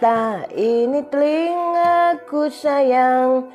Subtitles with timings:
[0.00, 3.52] mata, ini telingaku sayang.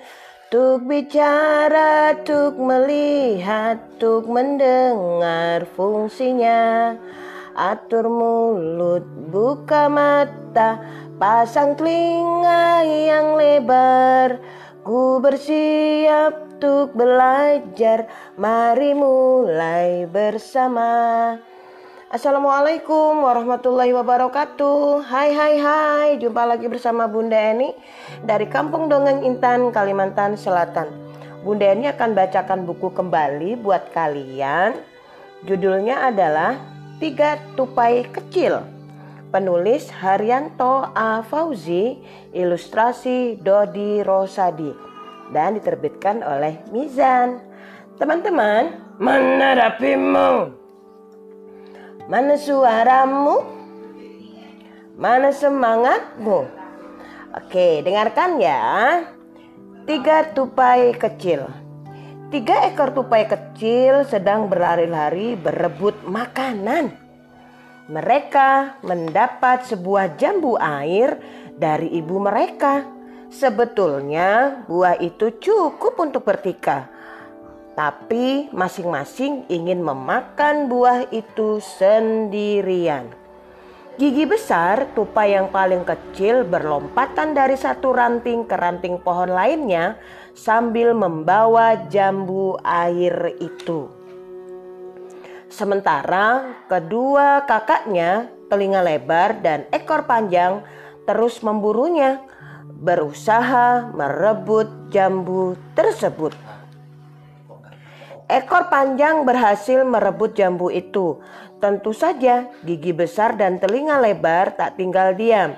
[0.54, 6.94] Tuk bicara, tuk melihat, tuk mendengar fungsinya.
[7.58, 9.04] Atur mulut,
[9.34, 10.86] buka mata,
[11.18, 14.38] pasang telinga yang lebar.
[14.86, 18.06] Ku bersiap tuk belajar,
[18.38, 21.34] mari mulai bersama.
[22.16, 25.04] Assalamualaikum warahmatullahi wabarakatuh.
[25.04, 26.10] Hai hai hai.
[26.16, 27.76] Jumpa lagi bersama Bunda Eni
[28.24, 30.88] Dari Kampung Dongeng Intan, Kalimantan Selatan.
[31.44, 34.80] Bunda Eni akan bacakan buku kembali buat kalian.
[35.44, 36.56] Judulnya adalah
[37.04, 38.64] Tiga Tupai Kecil.
[39.36, 41.20] Penulis Haryanto A.
[41.20, 42.00] Fauzi
[42.32, 44.72] Ilustrasi Dodi Rosadi
[45.36, 47.44] Dan diterbitkan oleh Mizan.
[48.00, 48.72] Teman-teman
[49.04, 50.64] Menerapimu
[52.06, 53.42] Mana suaramu?
[54.94, 56.46] Mana semangatmu?
[57.34, 58.62] Oke, dengarkan ya.
[59.90, 61.50] Tiga tupai kecil.
[62.30, 66.94] Tiga ekor tupai kecil sedang berlari-lari berebut makanan.
[67.90, 71.18] Mereka mendapat sebuah jambu air
[71.58, 72.86] dari ibu mereka.
[73.34, 76.95] Sebetulnya buah itu cukup untuk bertika
[77.76, 83.12] tapi masing-masing ingin memakan buah itu sendirian.
[83.96, 89.96] Gigi besar, tupai yang paling kecil berlompatan dari satu ranting ke ranting pohon lainnya
[90.36, 93.88] sambil membawa jambu air itu.
[95.48, 100.60] Sementara kedua kakaknya, telinga lebar dan ekor panjang,
[101.08, 102.20] terus memburunya,
[102.84, 106.45] berusaha merebut jambu tersebut.
[108.26, 111.22] Ekor panjang berhasil merebut jambu itu.
[111.62, 115.54] Tentu saja gigi besar dan telinga lebar tak tinggal diam.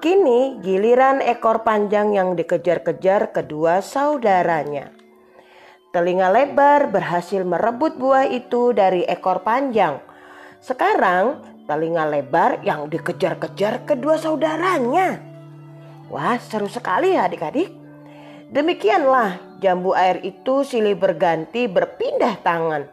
[0.00, 4.88] Kini giliran ekor panjang yang dikejar-kejar kedua saudaranya.
[5.92, 10.00] Telinga lebar berhasil merebut buah itu dari ekor panjang.
[10.64, 15.20] Sekarang telinga lebar yang dikejar-kejar kedua saudaranya.
[16.08, 17.79] Wah seru sekali ya adik-adik.
[18.50, 22.90] Demikianlah jambu air itu silih berganti berpindah tangan.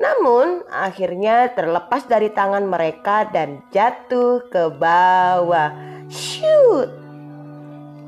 [0.00, 5.76] Namun akhirnya terlepas dari tangan mereka dan jatuh ke bawah.
[6.08, 6.88] Shoot!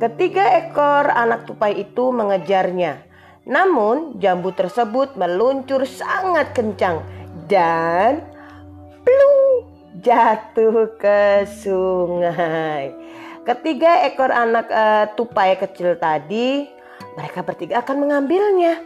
[0.00, 3.04] Ketiga ekor anak tupai itu mengejarnya.
[3.44, 7.04] Namun jambu tersebut meluncur sangat kencang
[7.44, 8.24] dan
[9.04, 9.68] plung
[10.00, 12.88] jatuh ke sungai.
[13.44, 16.75] Ketiga ekor anak uh, tupai kecil tadi
[17.16, 18.78] mereka bertiga akan mengambilnya.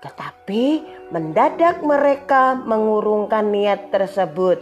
[0.00, 0.64] Tetapi
[1.12, 4.60] mendadak mereka mengurungkan niat tersebut.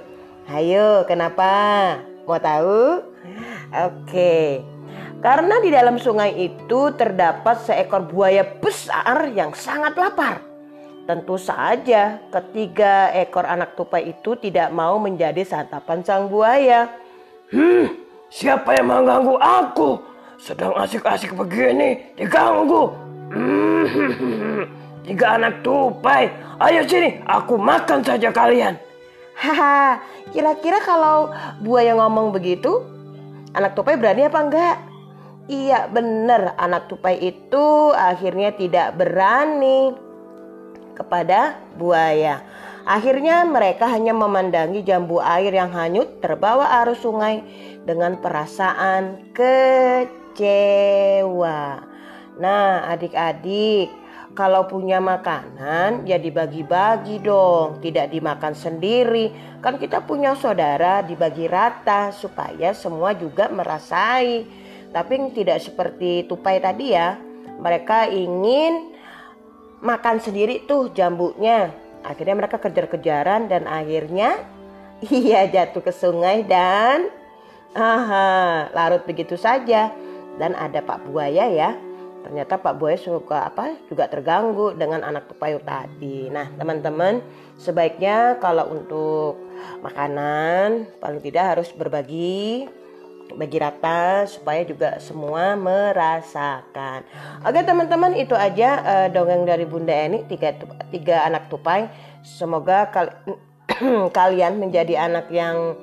[0.50, 1.98] Ayo, kenapa?
[2.26, 3.04] Mau tahu?
[3.74, 4.62] Oke.
[5.18, 10.38] Karena di dalam sungai itu terdapat seekor buaya besar yang sangat lapar.
[11.08, 16.86] Tentu saja ketiga ekor anak tupai itu tidak mau menjadi santapan sang buaya.
[17.50, 17.88] Hmm,
[18.28, 19.98] siapa yang mengganggu aku?
[20.38, 23.07] Sedang asik-asik begini diganggu.
[25.08, 26.28] Tiga anak tupai,
[26.60, 28.76] ayo sini, aku makan saja kalian.
[29.38, 30.02] Haha,
[30.34, 31.30] kira-kira kalau
[31.62, 32.82] buaya ngomong begitu,
[33.54, 34.76] anak tupai berani apa enggak?
[35.48, 39.96] Iya benar, anak tupai itu akhirnya tidak berani
[40.92, 42.44] kepada buaya.
[42.84, 47.40] Akhirnya mereka hanya memandangi jambu air yang hanyut terbawa arus sungai
[47.84, 50.48] dengan perasaan kecewa.
[52.38, 53.90] Nah, adik-adik,
[54.38, 59.34] kalau punya makanan ya dibagi-bagi dong, tidak dimakan sendiri.
[59.58, 64.46] Kan kita punya saudara dibagi rata supaya semua juga merasai.
[64.94, 67.18] Tapi tidak seperti tupai tadi ya.
[67.58, 68.94] Mereka ingin
[69.82, 71.74] makan sendiri tuh jambunya.
[72.06, 74.38] Akhirnya mereka kejar-kejaran dan akhirnya
[75.10, 77.10] iya jatuh ke sungai dan
[77.74, 79.90] aha, larut begitu saja.
[80.38, 81.87] Dan ada Pak Buaya ya
[82.28, 86.28] ternyata Pak Boy suka apa juga terganggu dengan anak tupai tadi.
[86.28, 87.24] Nah teman-teman
[87.56, 89.40] sebaiknya kalau untuk
[89.80, 92.68] makanan paling tidak harus berbagi
[93.32, 97.08] bagi rata supaya juga semua merasakan.
[97.48, 100.52] Oke teman-teman itu aja uh, dongeng dari Bunda Eni tiga
[100.92, 101.88] tiga anak tupai.
[102.20, 103.08] Semoga kal
[104.18, 105.76] kalian menjadi anak yang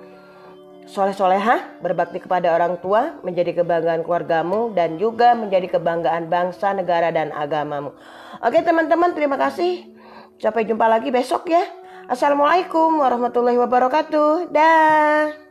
[0.85, 7.29] soleh-soleha, berbakti kepada orang tua, menjadi kebanggaan keluargamu, dan juga menjadi kebanggaan bangsa, negara, dan
[7.33, 7.93] agamamu.
[8.41, 9.89] Oke teman-teman, terima kasih.
[10.41, 11.63] Sampai jumpa lagi besok ya.
[12.05, 14.53] Assalamualaikum warahmatullahi wabarakatuh.
[14.53, 15.44] Dah.